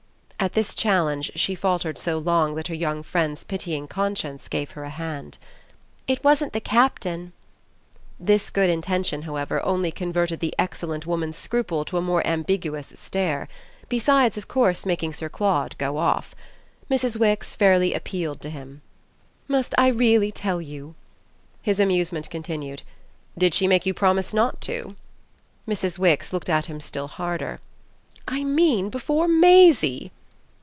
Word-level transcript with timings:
At 0.43 0.53
this 0.53 0.73
challenge 0.73 1.31
she 1.35 1.53
faltered 1.53 1.99
so 1.99 2.17
long 2.17 2.55
that 2.55 2.65
her 2.65 2.73
young 2.73 3.03
friend's 3.03 3.43
pitying 3.43 3.87
conscience 3.87 4.47
gave 4.47 4.71
her 4.71 4.83
a 4.83 4.89
hand. 4.89 5.37
"It 6.07 6.23
wasn't 6.23 6.53
the 6.53 6.59
Captain." 6.59 7.33
This 8.19 8.49
good 8.49 8.67
intention, 8.67 9.21
however, 9.21 9.63
only 9.63 9.91
converted 9.91 10.39
the 10.39 10.55
excellent 10.57 11.05
woman's 11.05 11.37
scruple 11.37 11.85
to 11.85 11.97
a 11.97 12.01
more 12.01 12.25
ambiguous 12.25 12.87
stare; 12.95 13.47
besides 13.87 14.35
of 14.35 14.47
course 14.47 14.83
making 14.83 15.13
Sir 15.13 15.29
Claude 15.29 15.77
go 15.77 15.99
off. 15.99 16.33
Mrs. 16.89 17.17
Wix 17.17 17.53
fairly 17.53 17.93
appealed 17.93 18.41
to 18.41 18.49
him. 18.49 18.81
"Must 19.47 19.75
I 19.77 19.89
really 19.89 20.31
tell 20.31 20.59
you?" 20.59 20.95
His 21.61 21.79
amusement 21.79 22.31
continued. 22.31 22.81
"Did 23.37 23.53
she 23.53 23.67
make 23.67 23.85
you 23.85 23.93
promise 23.93 24.33
not 24.33 24.59
to?" 24.61 24.95
Mrs. 25.67 25.99
Wix 25.99 26.33
looked 26.33 26.49
at 26.49 26.65
him 26.65 26.81
still 26.81 27.09
harder. 27.09 27.59
"I 28.27 28.43
mean 28.43 28.89
before 28.89 29.27
Maisie." 29.27 30.11